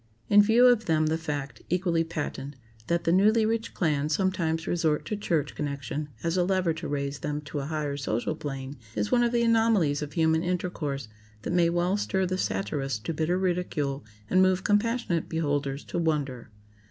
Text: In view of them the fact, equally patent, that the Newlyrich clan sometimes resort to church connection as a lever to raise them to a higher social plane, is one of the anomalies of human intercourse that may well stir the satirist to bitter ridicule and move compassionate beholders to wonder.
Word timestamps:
In 0.29 0.41
view 0.41 0.65
of 0.65 0.85
them 0.85 1.05
the 1.05 1.15
fact, 1.19 1.61
equally 1.69 2.03
patent, 2.03 2.55
that 2.87 3.03
the 3.03 3.11
Newlyrich 3.11 3.75
clan 3.75 4.09
sometimes 4.09 4.65
resort 4.65 5.05
to 5.05 5.15
church 5.15 5.53
connection 5.53 6.09
as 6.23 6.37
a 6.37 6.43
lever 6.43 6.73
to 6.73 6.87
raise 6.87 7.19
them 7.19 7.39
to 7.41 7.59
a 7.59 7.65
higher 7.67 7.95
social 7.97 8.35
plane, 8.35 8.77
is 8.95 9.11
one 9.11 9.21
of 9.21 9.31
the 9.31 9.43
anomalies 9.43 10.01
of 10.01 10.13
human 10.13 10.41
intercourse 10.41 11.07
that 11.43 11.53
may 11.53 11.69
well 11.69 11.97
stir 11.97 12.25
the 12.25 12.39
satirist 12.39 13.03
to 13.05 13.13
bitter 13.13 13.37
ridicule 13.37 14.03
and 14.27 14.41
move 14.41 14.63
compassionate 14.63 15.29
beholders 15.29 15.83
to 15.83 15.99
wonder. 15.99 16.49